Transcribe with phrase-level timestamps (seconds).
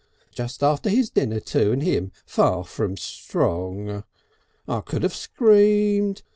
[0.31, 4.03] Just after his dinner too and him far from strong.
[4.67, 6.23] I could have screamed.